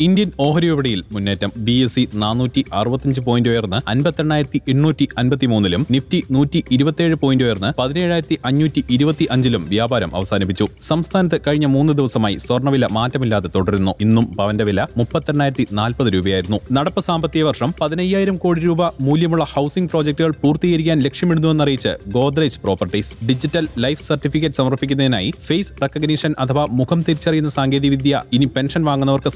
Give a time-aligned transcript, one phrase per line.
[0.00, 5.86] Indian ഓഹരി വിപണിയിൽ മുന്നേറ്റം ബി എസ് സി നാനൂറ്റി അറുപത്തിയഞ്ച് പോയിന്റ് ഉയർന്ന് അൻപത്തെണ്ണായിരത്തി എണ്ണൂറ്റി അൻപത്തി മൂന്നിലും
[5.94, 10.66] നിഫ്റ്റി നൂറ്റി ഇരുപത്തിയേഴ് പോയിന്റ് ഉയർന്ന് പതിനേഴായിരത്തി അഞ്ഞൂറ്റി ഇരുപത്തി അഞ്ചിലും വ്യാപാരം അവസാനിപ്പിച്ചു.
[10.80, 13.94] സംസ്ഥാനത്ത് കഴിഞ്ഞ മൂന്ന് ദിവസമായി സ്വർണവില മാറ്റമില്ലാതെ തുടരുന്നു.
[14.00, 16.60] ഇന്നും പവന്റെ വില മുപ്പത്തെണ്ണായിരത്തി നാൽപ്പത് രൂപയായിരുന്നു.
[16.78, 24.02] നടപ്പ് സാമ്പത്തിക വർഷം പതിനയ്യായിരം കോടി രൂപ മൂല്യമുള്ള ഹൌസിംഗ് പ്രോജക്ടുകൾ പൂർത്തീകരിക്കാൻ ലക്ഷ്യമിടുന്നുവെന്നറിയിച്ച് Godrej properties digital life
[24.02, 29.30] certificate സമർപ്പിക്കുന്നതിനായി face recognition അഥവാ മുഖം തിരിച്ചറിയുന്ന സാങ്കേതികവിദ്യ ഇനി പെൻഷൻ വാങ്ങുന്നവർക്ക്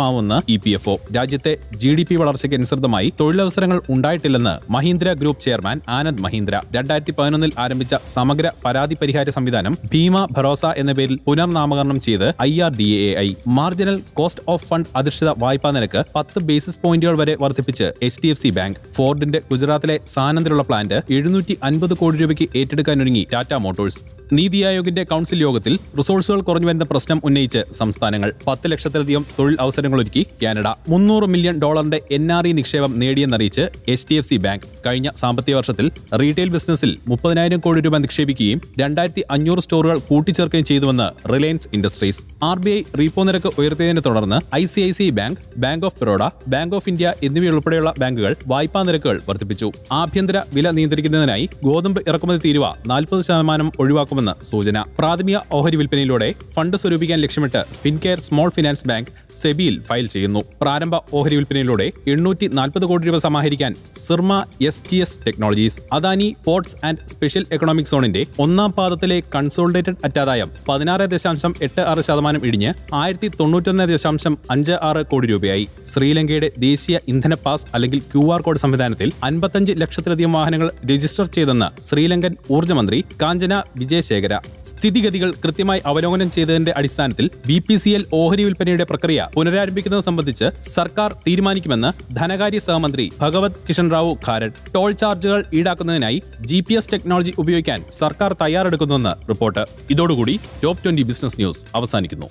[0.00, 0.94] സഹായകരമാവുമെന്ന് ഇ പി എഫ് ഒ.
[1.16, 6.54] രാജ്യത്തെ ജി ഡി പി വളർച്ചയ്ക്ക് അനുസൃതമായി തൊഴിലവസരങ്ങൾ ഉണ്ടായിട്ടില്ലെന്ന് മഹീന്ദ്ര ഗ്രൂപ്പ് ചെയർമാൻ ആനന്ദ് മഹീന്ദ്ര.
[6.76, 12.72] രണ്ടായിരത്തി പതിനൊന്നിൽ ആരംഭിച്ച സമഗ്ര പരാതി പരിഹാര സംവിധാനം ഭീമ ഭരോസ എന്ന പേരിൽ പുനർനാമകരണം ചെയ്ത് I R
[12.80, 13.28] D A I.
[13.58, 18.42] Marginal cost of fund അധിഷ്ഠിത വായ്പാ നിരക്ക് പത്ത് ബേസിസ് പോയിന്റുകൾ വരെ വർദ്ധിപ്പിച്ച് H D F
[18.44, 24.00] C bank ഫോർഡിന്റെ ഗുജറാത്തിലെ സാനന്ദിലുള്ള പ്ലാന്റ് എഴുന്നൂറ്റി അൻപത് കോടി രൂപയ്ക്ക് ഏറ്റെടുക്കാനൊരുങ്ങി ടാറ്റ മോട്ടോഴ്സ്.
[24.32, 30.26] നീതി ആയോഗിന്റെ കൌൺസിൽ യോഗത്തിൽ റിസോഴ്സുകൾ കുറഞ്ഞു വരുന്ന പ്രശ്നം ഉന്നയിച്ച് സംസ്ഥാനങ്ങൾ പത്ത് ലക്ഷത്തിലധികം തൊഴിൽ അവസരങ്ങൾ ഒരുക്കി
[30.42, 30.68] കാനഡ.
[30.88, 35.54] മുന്നൂറ് മില്യൺ ഡോളറിന്റെ എൻ ആർ ഇ നിക്ഷേപം നേടിയെന്നറിയിച്ച് H D F C bank കഴിഞ്ഞ സാമ്പത്തിക
[35.54, 42.26] വർഷത്തിൽ റീറ്റെയിൽ ബിസിനസ്സിൽ മുപ്പതിനായിരം കോടി രൂപ നിക്ഷേപിക്കുകയും രണ്ടായിരത്തി അഞ്ഞൂറ് സ്റ്റോറുകൾ കൂട്ടിച്ചേർക്കുകയും ചെയ്തുവെന്ന് Reliance Industries.
[42.42, 46.22] R B I repo നിരക്ക് ഉയർത്തിയതിനെ തുടർന്ന് I C I C bank bank of Baroda
[46.48, 49.72] bank of India എന്നിവയുൾപ്പെടെയുള്ള ബാങ്കുകൾ വായ്പാ നിരക്കുകൾ വർദ്ധിപ്പിച്ചു.
[49.92, 54.18] ആഭ്യന്തര വില നിയന്ത്രിക്കുന്നതിനായി ഗോതമ്പ് ഇറക്കുമതി തീരുവ നാൽപ്പത് ശതമാനം ഒഴിവാക്കുമെന്ന്
[54.50, 54.84] സൂചന.
[54.98, 59.08] പ്രാഥമിക ഓഹരി വിൽപ്പനയിലൂടെ ഫണ്ട് സ്വരൂപിക്കാൻ ലക്ഷ്യമിട്ട് ഫിൻകെയർ സ്മോൾ ഫിനാൻസ് ബാങ്ക്
[59.40, 60.40] സെബിയിൽ ഫയൽ ചെയ്യുന്നു.
[60.62, 66.76] പ്രാരംഭ ഓഹരി വിൽപ്പനയിലൂടെ എണ്ണൂറ്റി നാൽപ്പത് കോടി രൂപ സമാഹരിക്കാൻ Syrma S T S technologies Adani ports
[66.84, 73.30] and special economic സോണിന്റെ ഒന്നാം പാദത്തിലെ കൺസോളിഡേറ്റഡ് അറ്റാദായം പതിനാറ് ദശാംശം എട്ട് ആറ് ശതമാനം ഇടിഞ്ഞ് ആയിരത്തി
[73.40, 75.68] തൊണ്ണൂറ്റൊന്ന് ദശാംശം അഞ്ച് ആറ് കോടി രൂപയായി.
[75.92, 82.36] ശ്രീലങ്കയുടെ ദേശീയ ഇന്ധന പാസ് അല്ലെങ്കിൽ ക്യു ആർ കോഡ് സംവിധാനത്തിൽ അൻപത്തഞ്ച് ലക്ഷത്തിലധികം വാഹനങ്ങൾ രജിസ്റ്റർ ചെയ്തെന്ന് ശ്രീലങ്കൻ
[82.50, 83.62] ഊർജമന്ത്രി കാഞ്ചന
[84.10, 84.34] വിജയശേഖര
[84.70, 91.10] സ്ഥിതിഗതികൾ കൃത്യമായി അവലോകനം ചെയ്തതിന്റെ അടിസ്ഥാനത്തിൽ ബി പി സി എൽ ഓഹരി വിൽപ്പനയുടെ പ്രക്രിയ പുനരാരംഭിക്കുന്നത് സംബന്ധിച്ച് സർക്കാർ
[91.26, 96.18] തീരുമാനിക്കുമെന്ന് ധനകാര്യ സഹമന്ത്രി ഭഗവത് കിഷൻ റാവു ഖാരഡ് ടോൾ ചാർജുകൾ ഈടാക്കുന്നതിനായി
[96.50, 99.64] ജി പി എസ് ടെക്നോളജി ഉപയോഗിക്കാൻ സർക്കാർ തയ്യാറെടുക്കുന്നുവെന്ന് റിപ്പോർട്ട്.
[99.94, 102.28] ഇതോടുകൂടി ടോപ്പ് ട്വന്റി ബിസിനസ് ന്യൂസ് അവസാനിക്കുന്നു.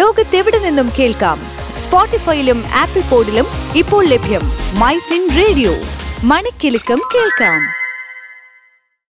[0.00, 1.38] ലോകത്തെവിടെ നിന്നും കേൾക്കാം?
[1.82, 3.46] സ്പോട്ടിഫൈയിലും ആപ്പിൾ പോഡിലും
[3.80, 4.44] ഇപ്പോൾ ലഭ്യം
[4.82, 5.72] മൈ ഫിൻ റേഡിയോ.
[6.24, 7.60] മണിക്കെലക്കം കേൾക്കാം